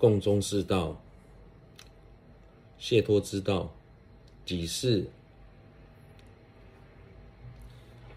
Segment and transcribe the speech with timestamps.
[0.00, 0.98] 共中士道，
[2.78, 3.70] 解脱之道，
[4.46, 5.10] 即是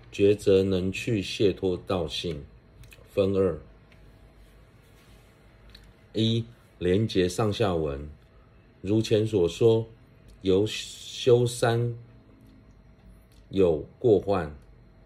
[0.09, 2.45] 抉择能去解脱道性，
[3.13, 3.59] 分二：
[6.13, 6.45] 一、
[6.79, 8.09] 连结上下文，
[8.79, 9.85] 如前所说，
[10.41, 11.97] 由修三
[13.49, 14.55] 有过患，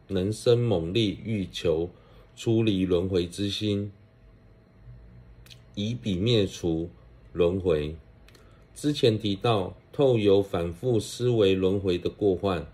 [0.09, 1.89] 能生猛力欲求
[2.35, 3.91] 出离轮回之心。
[5.77, 6.89] 以彼灭除
[7.33, 7.95] 轮回。
[8.73, 12.65] 之前提到，透由反复思维轮回的过患，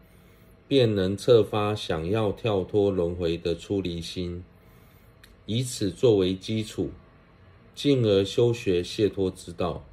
[0.69, 4.45] 便能策发想要跳脱轮回的出离心，
[5.45, 6.91] 以此作为基础，
[7.75, 9.83] 进而修学解脱之道，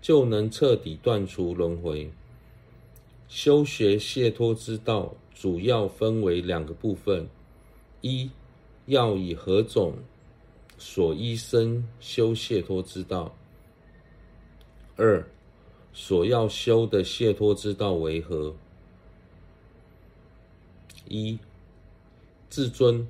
[0.00, 2.10] 就能彻底断除轮回。
[3.28, 7.28] 修学解脱之道，主要分为两个部分：
[8.00, 8.30] 一
[8.86, 9.98] 要以何种
[10.76, 13.34] 所依身修解脱之道。
[14.96, 15.26] 二，
[15.92, 18.54] 所要修的解脱之道为何？
[21.08, 21.38] 一，
[22.48, 23.06] 至尊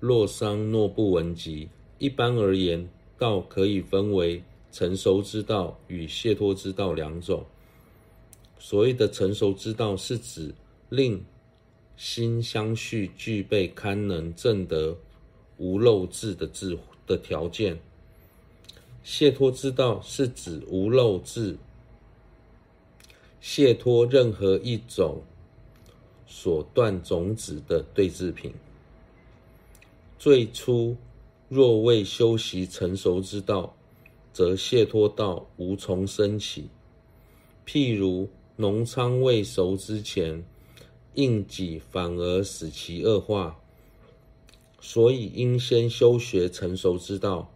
[0.00, 1.68] 洛桑诺布文集。
[1.98, 7.44] 一般而言，道可以分为成熟之道与解脱之道两种。
[8.58, 10.54] 所谓的成熟之道，是指
[10.88, 11.24] 令
[11.96, 14.96] 心相续具备堪能证得。
[15.58, 17.78] 无漏智的智的条件，
[19.02, 21.56] 解脱之道是指无漏智，
[23.40, 25.22] 解脱任何一种
[26.26, 28.52] 所断种子的对治品。
[30.18, 30.96] 最初
[31.48, 33.74] 若未修习成熟之道，
[34.32, 36.68] 则解脱道无从生起。
[37.64, 40.44] 譬如农仓未熟之前，
[41.14, 43.58] 应急反而使其恶化。
[44.80, 47.50] 所以应先修学成熟之道。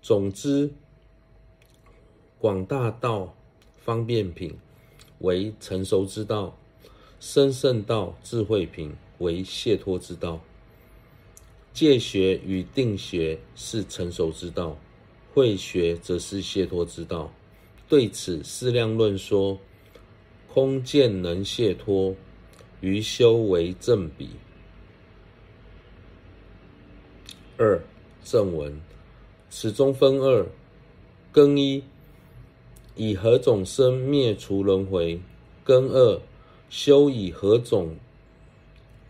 [0.00, 0.70] 总之，
[2.38, 3.34] 广大道
[3.76, 4.56] 方便品
[5.20, 6.58] 为成熟之道，
[7.20, 10.40] 深胜道智慧品为解脱之道。
[11.72, 14.76] 戒学与定学是成熟之道，
[15.32, 17.32] 慧学则是解脱之道。
[17.88, 19.58] 对此，《释量论》说
[20.52, 22.14] ：“空见能解脱，
[22.80, 24.30] 于修为正比。”
[27.62, 27.80] 二
[28.24, 28.80] 正文，
[29.48, 30.44] 此中分二：
[31.30, 31.84] 更一，
[32.96, 35.20] 以何种生灭除轮回；
[35.62, 36.20] 更二，
[36.68, 37.94] 修以何种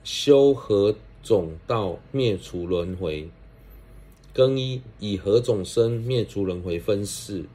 [0.04, 3.30] 修何种道灭除轮回。
[4.34, 7.46] 更一，以何种生灭除轮回分四：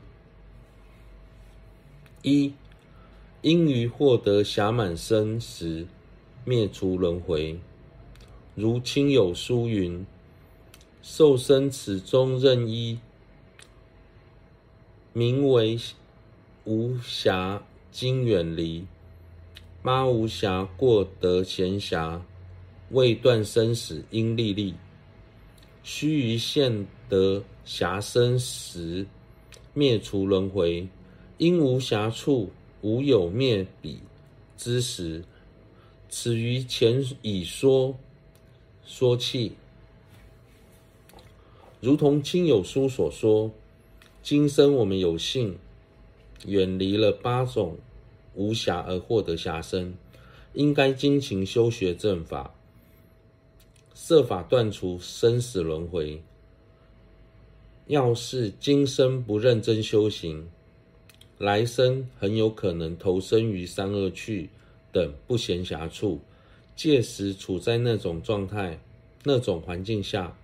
[2.24, 2.54] 一，
[3.44, 5.86] 应于获得暇满身时
[6.44, 7.60] 灭除轮回，
[8.56, 10.04] 如亲友书云。
[11.10, 13.00] 受生此中任一，
[15.14, 15.80] 名为
[16.66, 17.62] 无暇
[17.94, 18.86] 经远离，
[19.82, 22.20] 妈无暇过得闲暇，
[22.90, 24.74] 未断生死应历历。
[25.82, 29.08] 须臾现得暇生时
[29.74, 30.86] 灭除轮回，
[31.38, 32.52] 因无暇处
[32.82, 34.02] 无有灭彼
[34.58, 35.24] 之时，
[36.10, 37.98] 此于前已说
[38.84, 39.54] 说弃。
[41.80, 43.52] 如同亲友书所说，
[44.24, 45.58] 今生我们有幸
[46.48, 47.78] 远离了八种
[48.34, 49.94] 无暇而获得暇身，
[50.54, 52.56] 应该精勤修学正法，
[53.94, 56.20] 设法断除生死轮回。
[57.86, 60.48] 要是今生不认真修行，
[61.38, 64.50] 来生很有可能投身于三恶趣
[64.92, 66.20] 等不闲暇处，
[66.76, 68.80] 届时处在那种状态、
[69.24, 70.36] 那种环境下。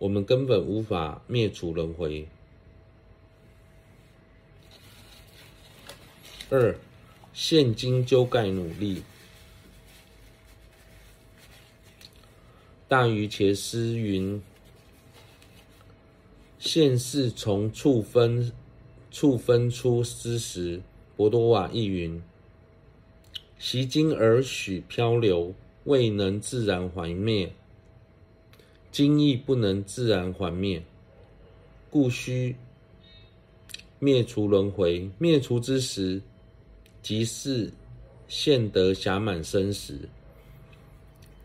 [0.00, 2.26] 我们根本无法灭除轮回。
[6.48, 6.74] 二，
[7.34, 9.02] 现今究盖努力。
[12.88, 14.42] 大瑜伽师云：
[16.58, 18.50] 现世从处分
[19.10, 20.80] 处分出之时，
[21.14, 22.22] 博多瓦亦云：
[23.58, 25.54] 习经而许漂流，
[25.84, 27.52] 未能自然还灭。
[28.92, 30.82] 今亦不能自然还灭，
[31.90, 32.56] 故须
[34.00, 35.08] 灭除轮回。
[35.16, 36.20] 灭除之时，
[37.00, 37.72] 即是
[38.26, 39.96] 现得暇满身时。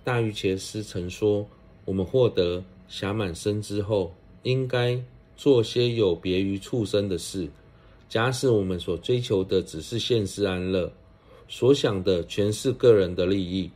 [0.03, 1.47] 大瑜伽师曾说
[1.86, 4.12] ：“我们获得暇满身之后，
[4.42, 5.00] 应该
[5.38, 7.47] 做些有别于畜生的事。
[8.09, 10.92] 假使我们所追求的只是现世安乐，
[11.47, 13.69] 所想的全是个人的利益，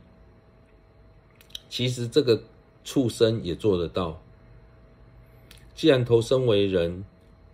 [1.68, 2.42] 其实这个。”
[2.84, 4.20] 畜生也做得到。
[5.74, 7.04] 既然投生为人，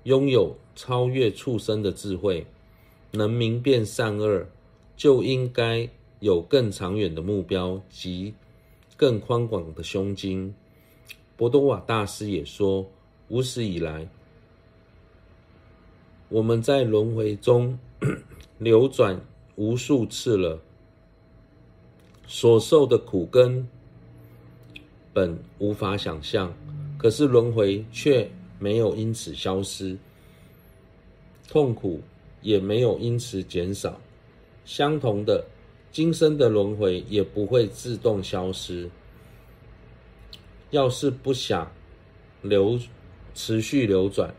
[0.04, 2.46] 拥有超越畜生的智慧，
[3.12, 4.46] 能明辨善恶，
[4.96, 5.88] 就应该
[6.20, 8.34] 有更长远的目标及
[8.96, 10.54] 更宽广的胸襟。
[11.36, 12.86] 博多瓦大师也说，
[13.28, 14.08] 无始以来，
[16.28, 17.78] 我们在轮回中
[18.58, 19.20] 流转
[19.56, 20.60] 无数次了，
[22.26, 23.68] 所受的苦根
[25.16, 26.52] 本无法想象，
[26.98, 29.96] 可是轮回却没有因此消失，
[31.48, 32.02] 痛苦
[32.42, 33.98] 也没有因此减少。
[34.66, 35.42] 相同的，
[35.90, 38.90] 今生的轮回也不会自动消失。
[40.70, 41.72] 要是不想
[42.42, 42.78] 流
[43.34, 44.34] 持续流转，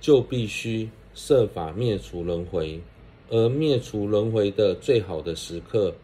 [0.00, 2.80] 就必须设法灭除轮回。
[3.28, 5.94] 而灭除轮回的最好的时刻，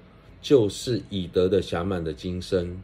[0.42, 2.82] 就是已得的暇满的今生。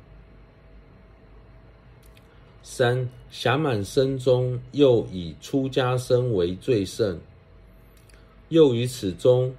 [2.67, 7.21] 三暇满生中，又以出家生为最胜。
[8.49, 9.55] 又于此中，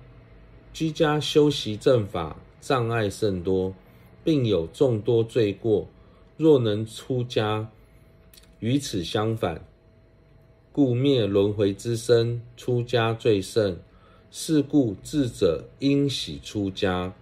[0.73, 3.75] 居家修习正法障碍甚多，
[4.23, 5.87] 并有众多罪过。
[6.35, 7.69] 若能出家，
[8.59, 9.63] 与此相反，
[10.71, 13.77] 故灭轮回之身，出家最胜。
[14.31, 17.13] 是故智者应喜出家。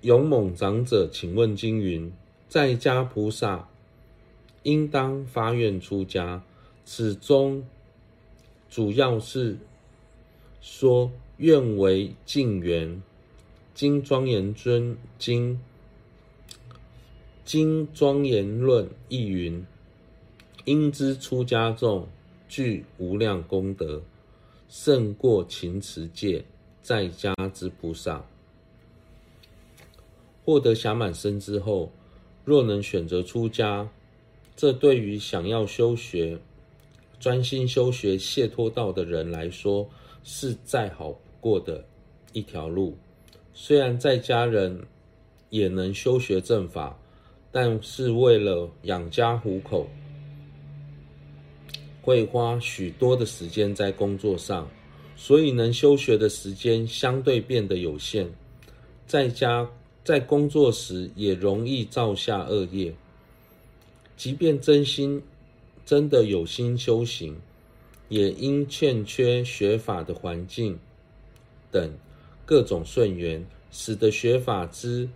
[0.00, 2.12] 勇猛长者，请问经云：
[2.48, 3.68] 在家菩萨。
[4.64, 6.42] 应当发愿出家，
[6.84, 7.64] 此中
[8.68, 9.56] 主要是
[10.60, 13.00] 说愿为净缘。
[13.74, 15.60] 经庄严尊经
[17.44, 19.66] 经庄严论亦云：
[20.64, 22.08] 应知出家众
[22.48, 24.02] 具无量功德，
[24.68, 26.44] 胜过勤持戒
[26.80, 28.24] 在家之菩萨。
[30.44, 31.90] 获得暇满身之后，
[32.44, 33.90] 若能选择出家。
[34.56, 36.38] 这对于想要修学、
[37.18, 39.88] 专心修学解脱道的人来说，
[40.22, 41.84] 是再好不过的
[42.32, 42.96] 一条路。
[43.52, 44.80] 虽然在家人
[45.50, 46.98] 也能修学正法，
[47.50, 49.88] 但是为了养家糊口，
[52.02, 54.68] 会花许多的时间在工作上，
[55.16, 58.28] 所以能修学的时间相对变得有限。
[59.06, 59.68] 在家
[60.02, 62.94] 在工作时，也容易造下恶业。
[64.16, 65.22] 即便真心
[65.84, 67.36] 真的有心修行，
[68.08, 70.78] 也因欠缺学法的环境
[71.70, 71.92] 等
[72.46, 75.08] 各种顺缘，使得学法之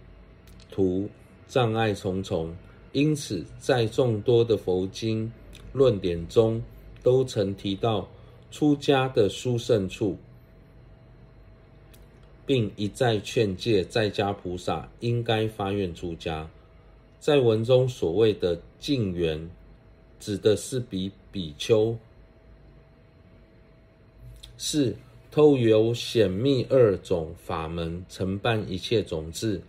[0.71, 1.09] 途
[1.47, 2.55] 障碍重重。
[2.93, 5.31] 因此，在众多的佛经
[5.73, 6.63] 论点中，
[7.03, 8.09] 都曾提到
[8.51, 10.19] 出家的殊胜处，
[12.45, 16.49] 并一再劝诫在家菩萨应该发愿出家。
[17.21, 19.51] 在文中所谓的净缘，
[20.21, 21.97] 指的是比比丘，
[24.57, 24.95] 是
[25.31, 29.61] 透由显密二种法门承办一切种智，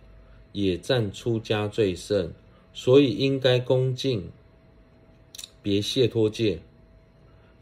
[0.52, 2.32] 也占出家最胜，
[2.72, 4.30] 所以应该恭敬
[5.62, 6.60] 别谢脱戒，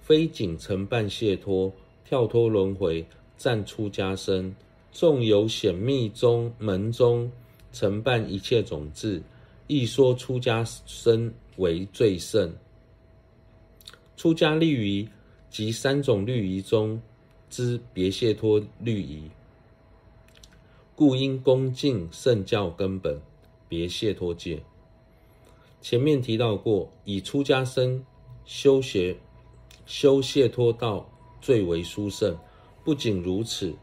[0.00, 1.72] 非仅承办谢脱，
[2.04, 3.04] 跳脱轮回，
[3.36, 4.54] 占出家身，
[4.92, 7.32] 纵有显密宗门中
[7.72, 9.22] 承办一切种智。
[9.68, 12.50] 亦说出家身为最胜，
[14.16, 15.06] 出家立于
[15.50, 16.98] 及三种律仪中
[17.50, 19.30] 之别谢脱律仪，
[20.96, 23.20] 故应恭敬圣教根本
[23.68, 24.62] 别谢脱戒。
[25.82, 28.02] 前面提到过，以出家身
[28.46, 29.14] 修学
[29.84, 31.06] 修谢脱道
[31.42, 32.34] 最为殊胜。
[32.84, 33.76] 不仅如此，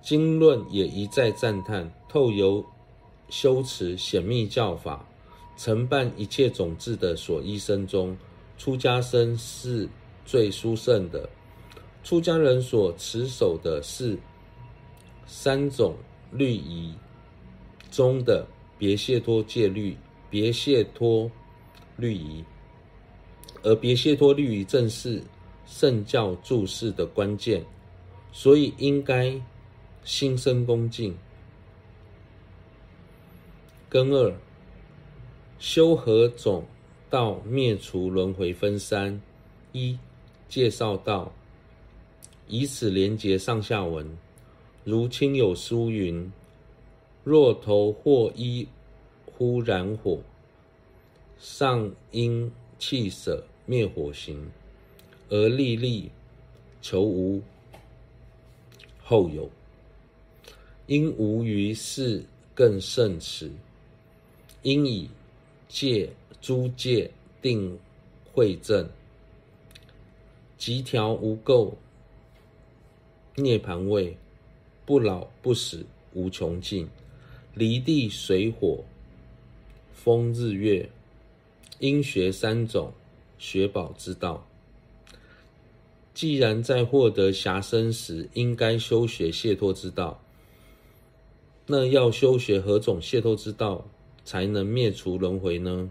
[0.00, 2.64] 经论也一再赞叹透由。
[3.30, 5.06] 修持显密教法，
[5.58, 8.16] 承办一切种子的所依身中，
[8.56, 9.86] 出家身是
[10.24, 11.28] 最殊胜的。
[12.04, 14.16] 出家人所持守的是
[15.26, 15.96] 三种
[16.30, 16.94] 律仪
[17.90, 18.46] 中的
[18.78, 19.96] 别解脱戒律、
[20.30, 21.30] 别解脱
[21.96, 22.44] 律仪，
[23.62, 25.22] 而别解脱律仪正是
[25.66, 27.64] 圣教注释的关键，
[28.32, 29.38] 所以应该
[30.04, 31.14] 心生恭敬。
[33.90, 34.34] 根二，
[35.58, 36.64] 修何种
[37.10, 39.20] 道灭除轮回分三：
[39.72, 39.98] 一、
[40.48, 41.32] 介绍道，
[42.46, 44.08] 以此连结上下文。
[44.84, 46.32] 如亲友书云：
[47.24, 48.68] 若头或衣
[49.26, 50.20] 忽燃火，
[51.40, 54.50] 上因弃舍灭火行，
[55.28, 56.08] 而立立
[56.80, 57.42] 求无
[59.02, 59.50] 后有，
[60.86, 62.24] 因无余事
[62.54, 63.50] 更胜此。
[64.62, 65.08] 因以
[65.68, 66.10] 戒
[66.40, 67.10] 诸戒
[67.42, 67.78] 定
[68.32, 68.88] 慧正，
[70.56, 71.74] 即调无垢，
[73.36, 74.16] 涅槃位，
[74.86, 75.84] 不老不死，
[76.14, 76.88] 无穷尽，
[77.54, 78.82] 离地水火
[79.92, 80.88] 风日月，
[81.80, 82.92] 应学三种
[83.38, 84.46] 学宝之道。
[86.14, 90.20] 既然在获得暇身时，应该修学解脱之道，
[91.66, 93.86] 那要修学何种解脱之道，
[94.28, 95.88] 才能灭除轮回呢？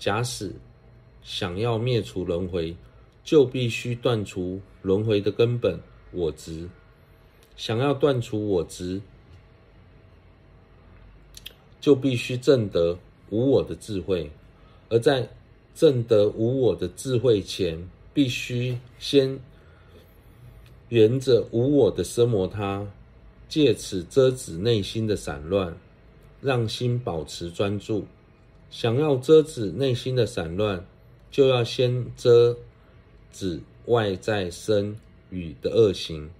[0.00, 0.52] 假使
[1.22, 2.74] 想要灭除轮回，
[3.22, 5.78] 就必须断除轮回的根本
[6.10, 6.68] 我执。
[7.56, 9.00] 想要断除我执，
[11.80, 12.98] 就必须证得
[13.30, 14.28] 无我的智慧。
[14.88, 15.28] 而在
[15.76, 17.78] 证得无我的智慧前，
[18.12, 19.38] 必须先
[20.88, 22.84] 沿着无我的奢摩他，
[23.48, 25.78] 借此遮止内心的散乱，
[26.40, 28.06] 让心保持专注。
[28.70, 30.84] 想要遮止内心的散乱，
[31.30, 32.56] 就要先遮
[33.32, 34.96] 止外在身
[35.30, 36.30] 语的恶行，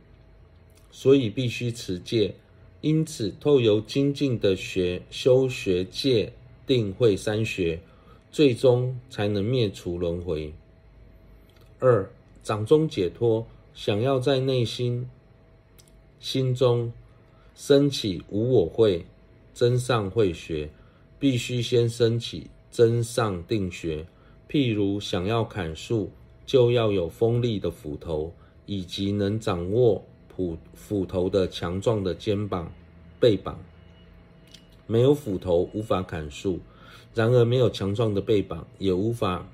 [0.90, 2.34] 所以必须持戒。
[2.80, 6.32] 因此，透由精进的学修学戒
[6.66, 7.80] 定慧三学，
[8.30, 10.52] 最终才能灭除轮回。
[11.80, 12.08] 二、
[12.42, 15.08] 掌中解脱，想要在内心
[16.20, 16.92] 心中
[17.56, 19.06] 升起无我慧、
[19.58, 20.70] 增上会学。
[21.20, 24.06] 必须先升起增上定学，
[24.48, 26.12] 譬如想要砍树，
[26.46, 28.32] 就要有锋利的斧头，
[28.66, 32.70] 以及能掌握斧斧头的强壮的肩膀、
[33.18, 33.58] 背膀。
[34.86, 36.60] 没有斧头无法砍树，
[37.12, 39.44] 然而没有强壮的背膀，也无法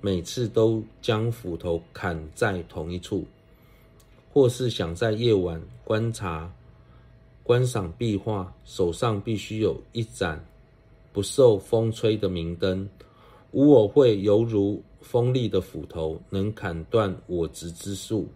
[0.00, 3.24] 每次都将斧头砍在同一处。
[4.32, 6.52] 或是想在夜晚观察、
[7.44, 10.44] 观赏壁画，手上必须有一盏。
[11.12, 12.88] 不受风吹的明灯，
[13.52, 18.26] 无我慧犹如锋利的斧头，能砍断我执之树，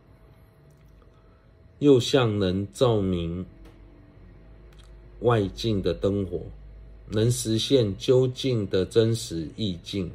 [1.80, 3.44] 又像能照明
[5.22, 6.40] 外境的灯火，
[7.08, 10.08] 能实现究竟的真实意境。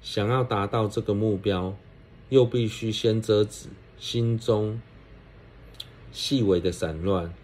[0.00, 1.74] 想要达到这个目标，
[2.28, 3.66] 又必须先遮止
[3.98, 4.80] 心中
[6.12, 7.34] 细微的散乱，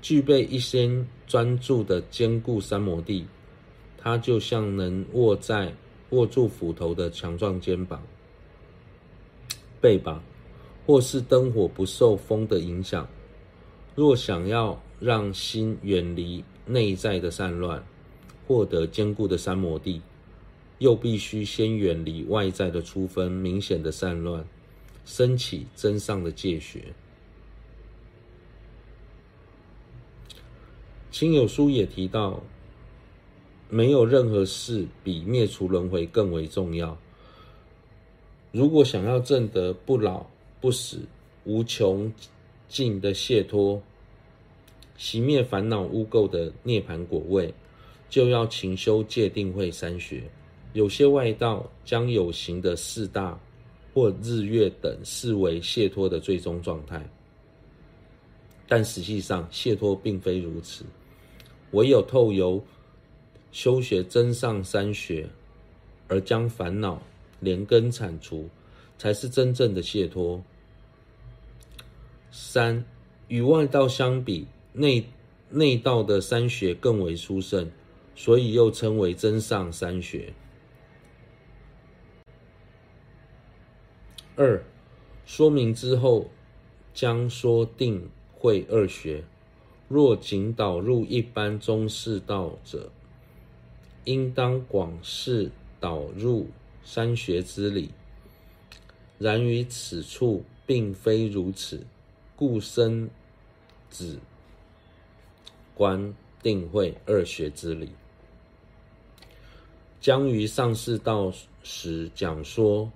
[0.00, 3.26] 具备一些专注的坚固三摩地。
[4.02, 5.74] 它就像能握在
[6.08, 8.02] 握住斧头的强壮肩膀、
[9.78, 10.22] 背膀，
[10.86, 13.06] 或是灯火不受风的影响。
[13.94, 17.84] 若想要让心远离内在的散乱，
[18.46, 20.00] 获得坚固的三摩地，
[20.78, 24.42] 又必须先远离外在的粗分明显的散乱，
[25.04, 26.84] 升起真上的戒学。
[31.10, 32.42] 亲友书也提到。
[33.72, 36.98] 没有任何事比灭除轮回更为重要。
[38.50, 40.26] 如果想要证得不老
[40.60, 40.98] 不死、
[41.44, 42.12] 无穷
[42.68, 43.80] 尽的解脱，
[44.98, 47.54] 熄灭烦恼污垢的涅槃果位，
[48.08, 50.24] 就要勤修戒定慧三学。
[50.72, 53.38] 有些外道将有形的四大
[53.94, 57.08] 或日月等视为解脱的最终状态，
[58.66, 60.84] 但实际上解脱并非如此。
[61.72, 62.62] 唯有透由
[63.52, 65.28] 修学增上三学，
[66.08, 67.02] 而将烦恼
[67.40, 68.48] 连根铲除，
[68.98, 70.42] 才是真正的解脱。
[72.30, 72.84] 三，
[73.28, 75.04] 与外道相比，内
[75.48, 77.70] 内道的三学更为殊胜，
[78.14, 80.32] 所以又称为增上三学。
[84.36, 84.62] 二，
[85.26, 86.30] 说明之后，
[86.94, 89.24] 将说定慧二学。
[89.90, 92.92] 若仅导入一般中士道者，
[94.04, 96.46] 应当广释导入
[96.84, 97.90] 三学之理，
[99.18, 101.84] 然于此处并非如此，
[102.36, 103.10] 故僧
[103.90, 104.20] 只
[105.74, 107.90] 观定慧二学之理。
[110.00, 111.32] 将于上士道
[111.64, 112.92] 时讲说，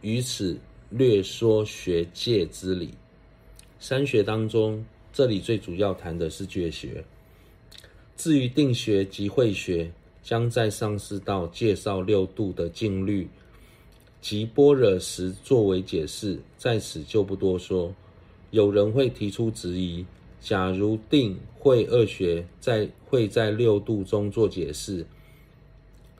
[0.00, 2.94] 于此略说学界之理。
[3.78, 7.04] 三学当中，这里最主要谈的是戒学。
[8.16, 9.90] 至于定学及慧学，
[10.22, 13.26] 将在上士道介绍六度的静虑
[14.20, 17.94] 及般若时作为解释，在此就不多说。
[18.50, 20.04] 有人会提出质疑：
[20.40, 25.06] 假如定慧二学在会在六度中做解释，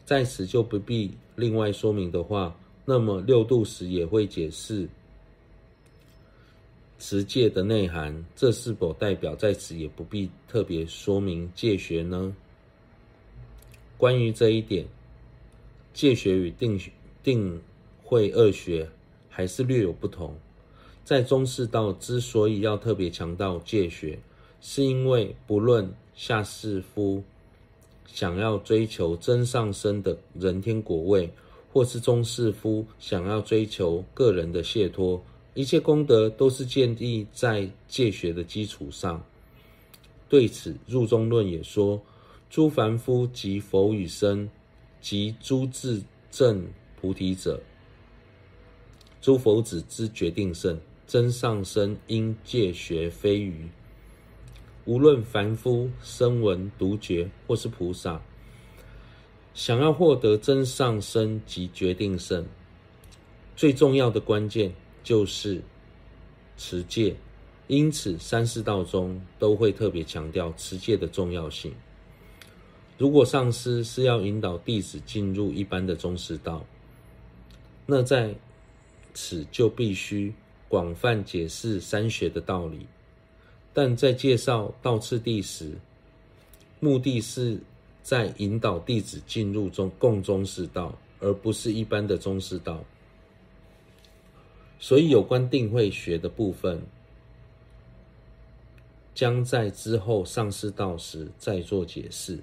[0.07, 4.89] 在此就不必另外说明的话，那么六度时也会解释
[7.01, 12.37] 持戒的内涵，这是否代表在此也不必特别说明戒学呢？
[13.97, 14.87] 关于这一点，
[15.95, 16.79] 戒学与定
[17.25, 17.61] 定
[18.05, 18.89] 慧二学
[19.31, 20.37] 还是略有不同。
[21.03, 24.19] 在中士道之所以要特别强调戒学，
[24.61, 27.23] 是因为不论下士夫
[28.07, 31.29] 想要追求真上身的人天果位，
[31.73, 35.21] 或是中士夫想要追求个人的解脱，
[35.55, 39.25] 一切功德都是建立在戒学的基础上。
[40.29, 42.01] 对此，入中论也说：
[42.49, 44.49] 诸凡夫及佛与僧，
[45.01, 46.67] 及诸自证
[47.01, 47.61] 菩提者，
[49.21, 50.79] 诸佛子之决定胜。
[51.07, 53.69] 真上身应戒学非余。
[54.85, 58.23] 无论凡夫、声闻、独觉，或是菩萨，
[59.53, 62.47] 想要获得真上身及决定胜，
[63.57, 65.61] 最重要的关键就是
[66.57, 67.17] 持戒。
[67.67, 71.73] 因此，三士道中都会特别强调持戒的重要性。
[72.99, 76.65] 如果上师是要引导弟子进入一般的中士道，
[77.87, 78.35] 那在
[79.15, 80.33] 此就必须。
[80.69, 82.87] 广泛解释三学的道理，
[83.73, 85.77] 但在介绍道次第时，
[86.79, 87.59] 目的是
[88.05, 92.85] 在引导弟子进入中共中士道，而不是一般的中士道。
[94.81, 96.83] 所以有关定慧学的部分，
[99.15, 102.39] 将在之后上师道时再做解释，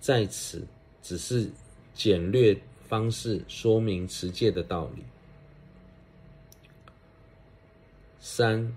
[0.00, 0.66] 在此
[1.00, 1.48] 只是
[1.94, 5.04] 简略方式说明持戒的道理。
[8.18, 8.76] 三、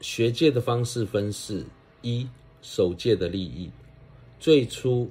[0.00, 1.66] 学戒的方式分四：
[2.02, 2.28] 一、
[2.62, 3.68] 守戒的利益。
[4.38, 5.10] 最初，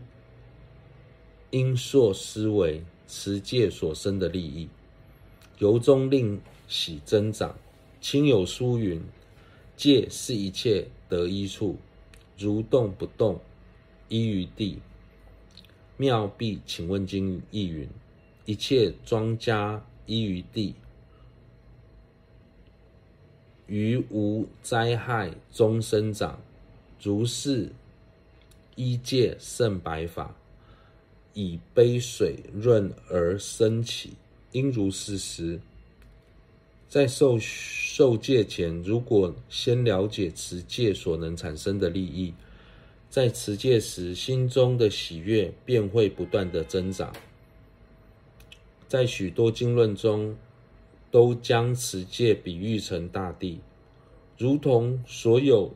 [1.50, 4.70] 应溯思维持戒所生的利益，
[5.62, 7.56] 由衷令喜增长。
[8.02, 9.00] 亲友书云
[9.78, 11.78] ：“戒是一切得一处，
[12.36, 13.40] 如动不动，
[14.10, 14.80] 依于地。”
[15.98, 17.88] 妙臂请问经亦云
[18.46, 20.74] ：“一切庄稼依于地。”
[23.70, 26.42] 于无灾害中生长，
[27.00, 27.72] 如是
[28.76, 30.36] 依戒胜百法，
[31.36, 34.14] 以杯水润而生起，
[34.52, 35.60] 应如是思。
[36.90, 42.34] 在受受戒前，如果先了解持戒所能产生的利益，
[43.10, 47.14] 在持戒时心中的喜悦便会不断的增长。
[48.88, 50.36] 在许多经论中，
[51.10, 53.60] 都将持戒比喻成大地，
[54.38, 55.72] 如同所有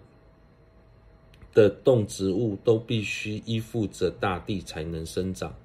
[1.54, 5.56] 的动植物都必须依附着大地才能生长。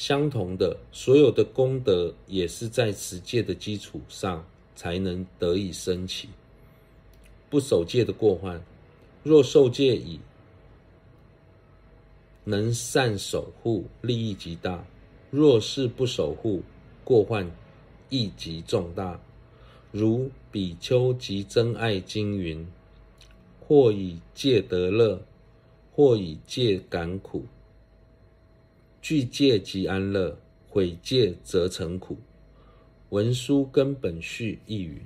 [0.00, 4.42] 相同的，所有的功德也是在持戒的基础上
[4.74, 6.26] 才能得以升起。
[7.50, 8.64] 不守戒的过患，
[9.22, 10.18] 若受戒已，
[12.44, 14.82] 能善守护，利益极大；
[15.30, 16.62] 若是不守护，
[17.04, 17.46] 过患。
[18.08, 19.20] 亦极重大，
[19.92, 22.66] 如比丘及真爱经云：
[23.60, 25.20] 或以戒得乐，
[25.94, 27.44] 或以戒感苦。
[29.02, 30.36] 具戒即安乐，
[30.68, 32.18] 毁戒则成苦。
[33.08, 35.00] 文殊根本序亦云：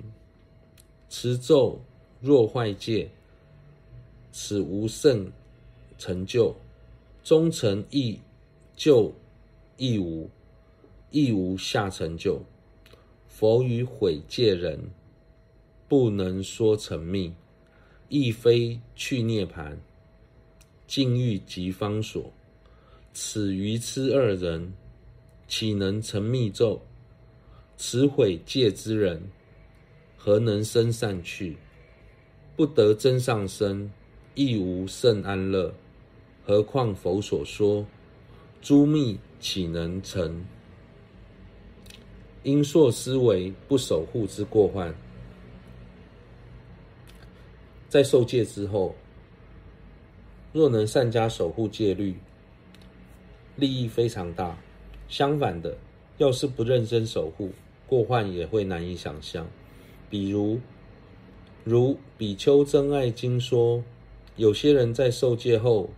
[1.09, 1.81] 持咒
[2.21, 3.09] 若坏戒，
[4.31, 5.31] 此无胜
[5.97, 6.55] 成就，
[7.23, 8.19] 终成亦
[8.75, 9.13] 就
[9.77, 10.29] 亦无，
[11.09, 12.41] 亦无下成就。
[13.27, 14.91] 佛于毁戒人，
[15.87, 17.33] 不能说成密，
[18.09, 19.77] 亦非去涅槃，
[20.85, 22.31] 净欲即方所。
[23.17, 24.73] 此愚痴二人，
[25.47, 26.81] 岂能成密咒？
[27.77, 29.31] 此毁戒之人，
[30.17, 31.55] 何能生善趣？
[32.57, 33.89] 不得真上身，
[34.33, 35.73] 亦无甚安乐。
[36.45, 37.87] 何况佛所说
[38.61, 40.45] 诸密，岂能成？
[42.43, 44.93] 应溯思维不守护之过患，
[47.87, 48.93] 在受戒之后，
[50.51, 52.13] 若能善加守护戒律，
[53.55, 54.57] 利益非常大。
[55.07, 55.77] 相反的，
[56.17, 57.51] 要是不认真守护，
[57.87, 59.47] 过患也会难以想象。
[60.09, 60.59] 比如，
[61.63, 63.83] 如《比丘真爱经》说，
[64.35, 65.89] 有些人在受戒后，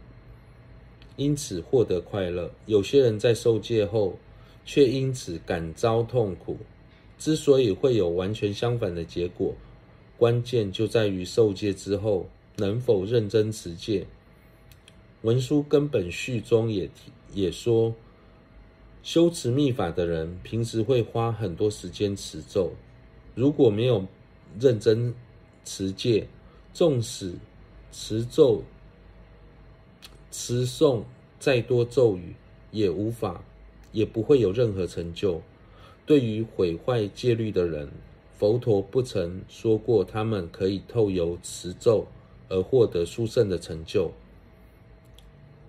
[1.16, 4.18] 因此获得快乐；有些人在受戒后，
[4.66, 6.58] 却因此感遭痛苦。
[7.18, 9.56] 之所以会有完全相反的结果，
[10.18, 14.06] 关键就在于受戒之后能否认真持戒。
[15.24, 17.94] 文殊根本序中也提也说，
[19.04, 22.72] 修持密法的人平时会花很多时间持咒，
[23.36, 24.06] 如果没有
[24.60, 25.14] 认真
[25.66, 26.28] 持戒，
[26.74, 27.34] 纵使
[27.92, 28.64] 持咒、
[30.32, 31.04] 持诵
[31.40, 32.36] 再多咒语，
[32.72, 33.44] 也无法。
[33.94, 35.42] 也不会有任何成就。
[36.06, 37.90] 对于毁坏戒律的人，
[38.38, 42.06] 佛陀不曾说过他们可以透由持咒
[42.48, 44.12] 而获得殊胜的成就。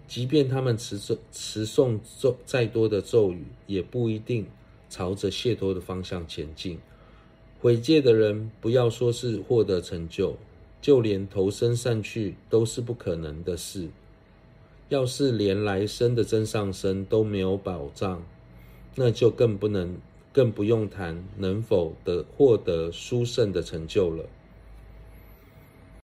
[0.09, 4.47] 即便他们持咒、持诵咒再多的咒语，也不一定
[4.91, 6.79] 朝着解脱的方向前进。
[7.61, 10.35] 毁戒的人，不要说是获得成就，
[10.81, 13.89] 就连投身上去都是不可能的事。
[14.89, 18.25] 要是连来生的真上生都没有保障，
[18.97, 19.97] 那就更不能。
[20.31, 24.25] 更不用谈能否得获得殊胜的成就了。